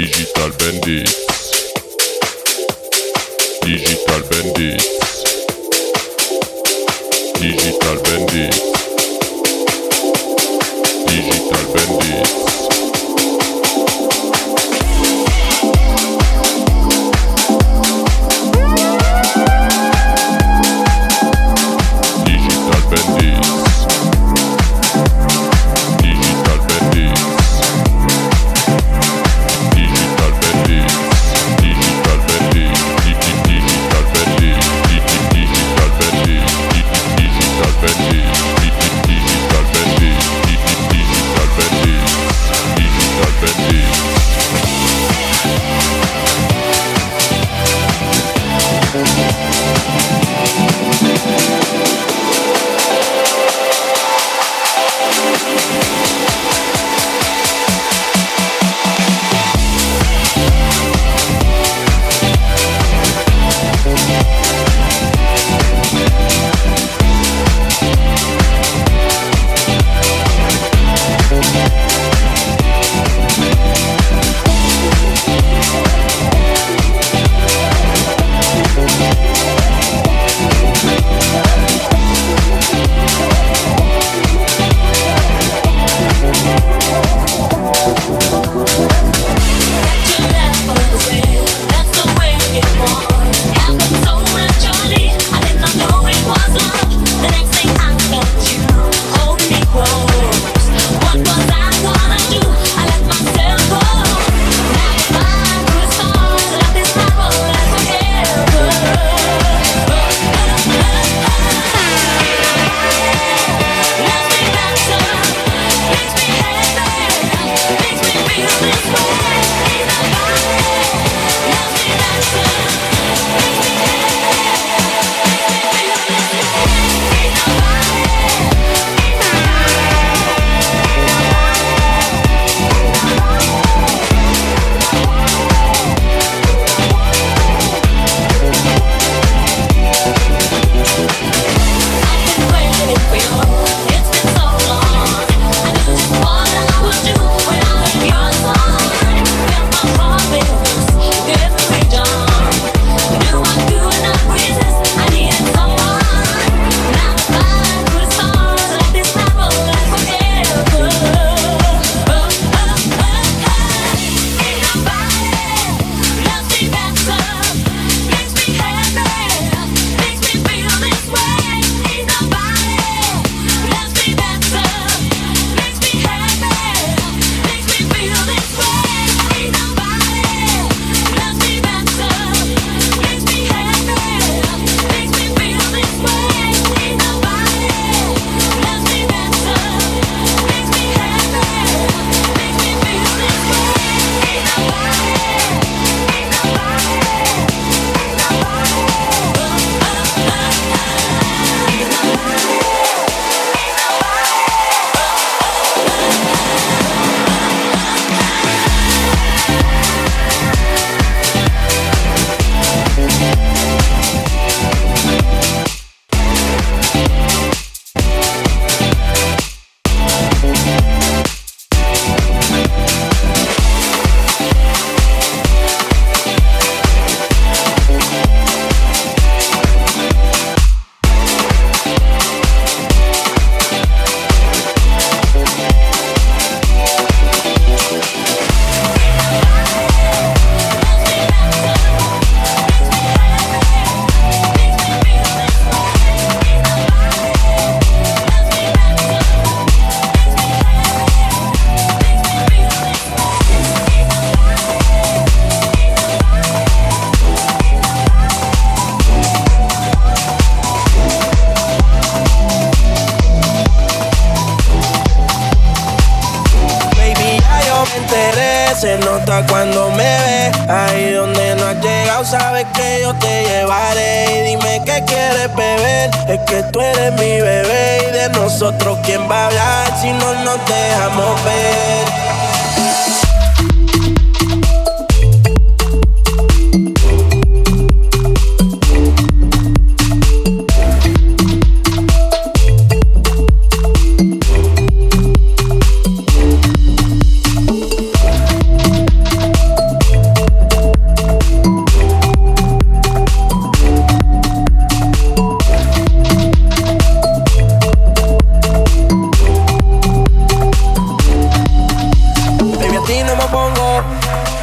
[0.00, 1.14] Digital Bandit.
[3.60, 5.09] Digital Bandit.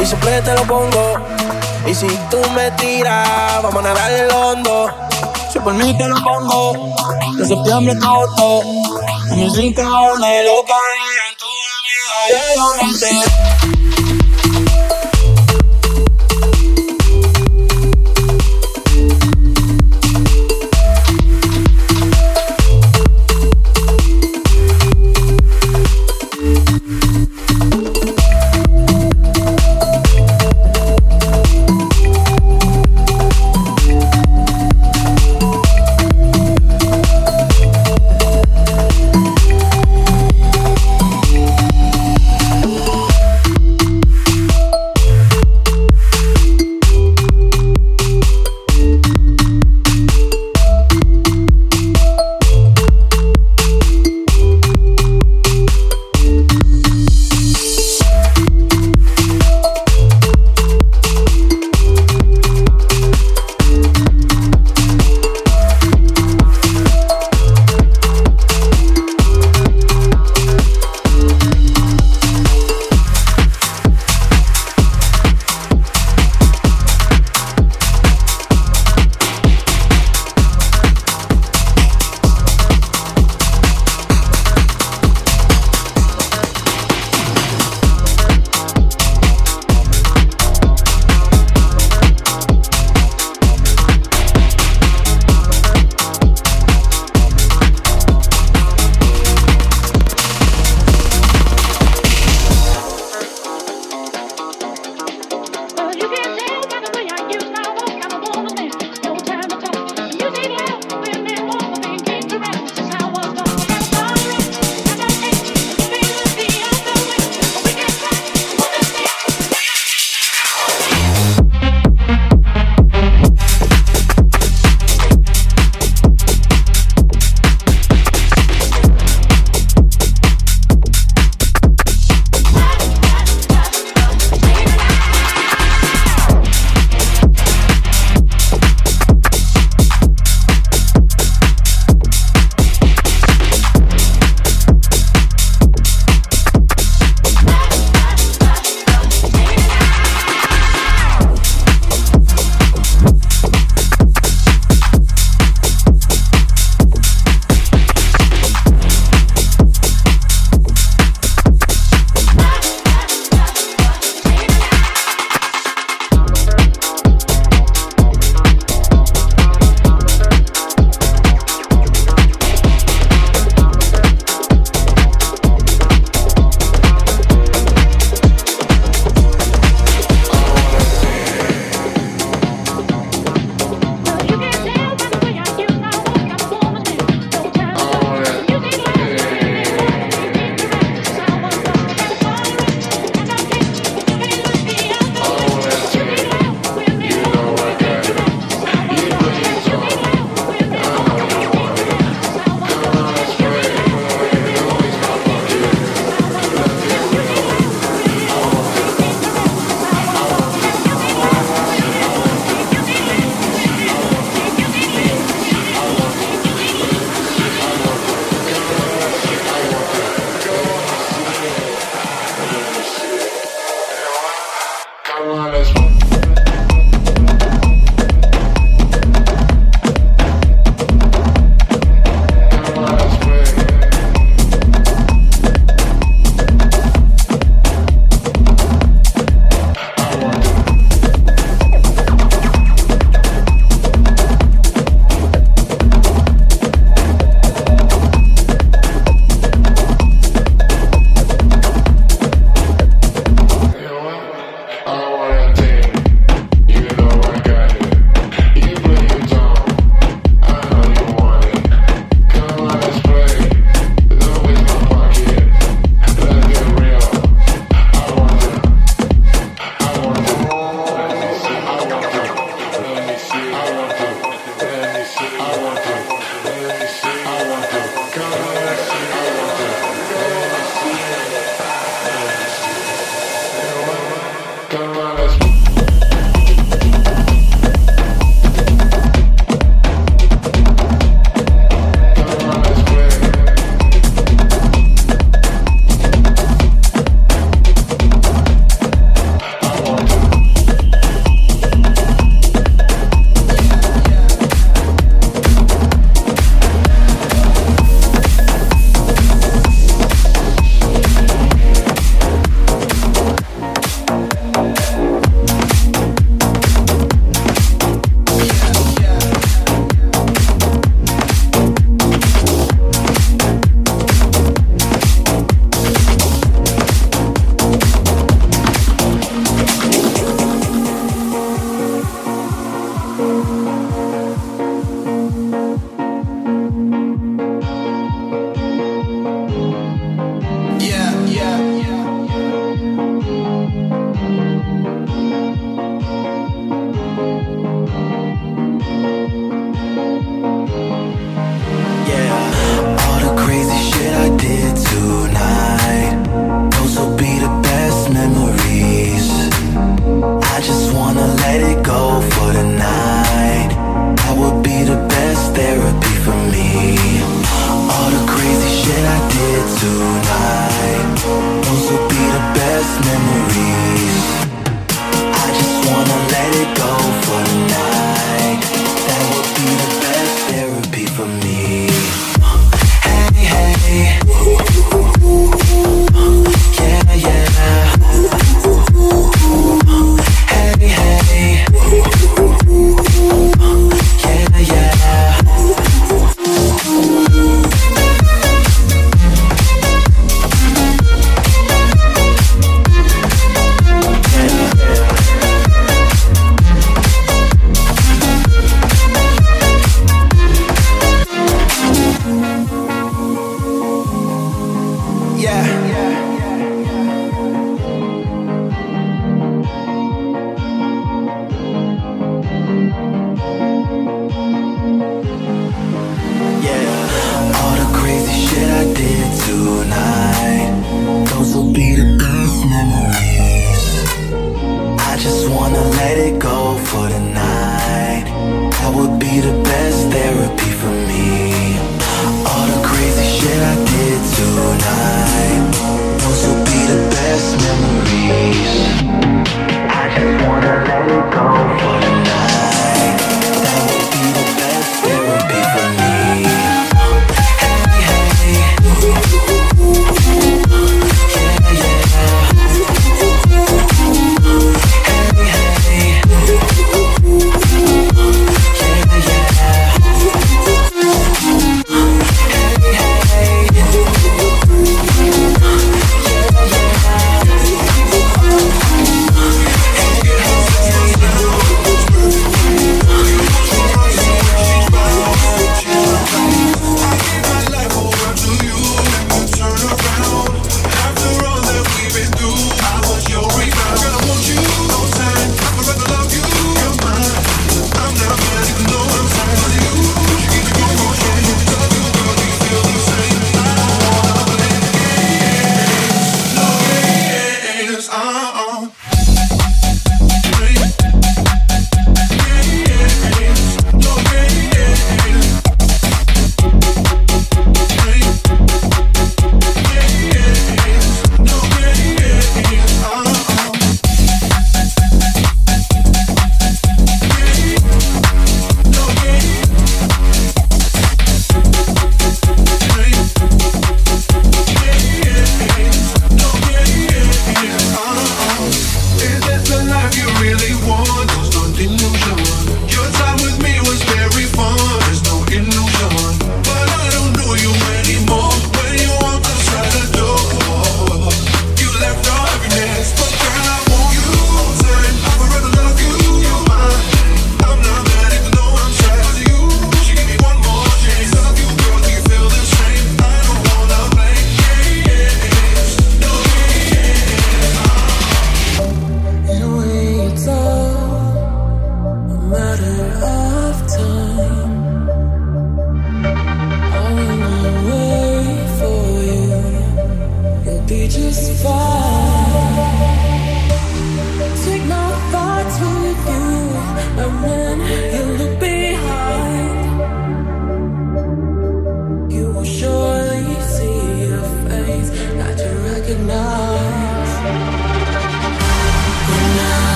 [0.00, 1.14] Y siempre te lo pongo.
[1.86, 4.90] Y si tú me tiras, vamos a nadar el hondo.
[5.52, 6.94] Si por mí te lo pongo,
[7.36, 8.62] de septiembre a agosto.
[9.30, 10.74] A mis rincones, loca,
[11.28, 11.46] en tu
[12.30, 13.99] ya yo me enteré.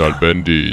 [0.00, 0.72] Digital Bendy.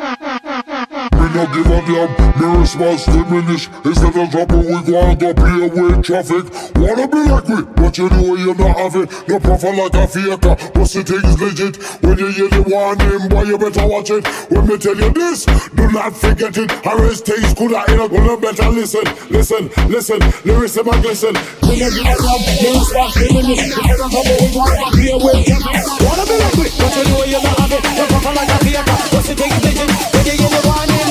[1.45, 5.69] no give a damn, me response diminish Instead of dropping, we go and go play
[5.69, 6.45] with traffic.
[6.75, 8.95] Wanna be like me, but you know you not have
[9.27, 11.75] No profile like a faker, but the thing's legit.
[12.03, 14.25] When you hear the warning, boy you better watch it.
[14.51, 16.71] When me tell you this, do not forget it.
[16.85, 19.05] Harris things could have in a gonna better listen.
[19.29, 21.33] Listen, listen, lyricism and glisten.
[21.65, 25.15] Me no give a damn, me response diminish Instead of dropping, we go and play
[25.17, 26.05] with traffic.
[26.05, 28.85] Wanna be like me, but you know you not have No profile like a faker,
[28.85, 29.89] but the thing's legit.
[30.13, 31.10] When you hear the warning,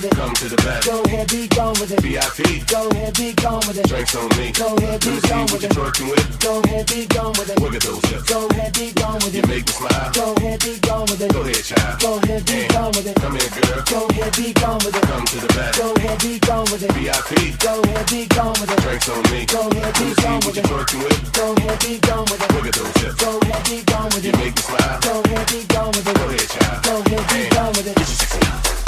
[0.00, 2.00] be gone with it.
[2.00, 2.66] VIP.
[2.66, 3.86] Go ahead, be gone with it.
[3.86, 4.50] Drinks on me.
[4.52, 5.70] Go ahead, be gone with it.
[5.70, 6.40] twerking with.
[6.40, 7.60] Go ahead, be gone with it.
[7.60, 8.22] Look at those hips.
[8.24, 10.10] Go ahead, be gone with You make me smile.
[10.14, 11.32] Go ahead, be gone with it.
[11.32, 12.00] Go ahead, child.
[12.00, 13.16] Go ahead, be gone with it.
[13.20, 13.82] Come here, girl.
[13.84, 15.04] Go ahead, be gone with it.
[15.04, 15.72] Come to the back.
[15.76, 16.92] Go ahead, be gone with it.
[16.94, 17.30] VIP.
[17.60, 18.80] Go ahead, be gone with it.
[18.82, 19.46] Drinks on me.
[19.46, 20.70] Go ahead, be gone with you it.
[20.70, 21.20] twerking with.
[21.34, 22.50] Go ahead, be gone with it.
[22.54, 23.16] Look at those hips.
[23.20, 24.98] Go ahead, be gone with You make me smile.
[25.00, 26.16] Go ahead, be gone with it.
[26.18, 26.78] Go ahead, child.
[26.82, 27.96] Go ahead, be gone with it.
[27.96, 28.83] Get your sexy on.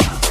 [0.00, 0.21] Yeah.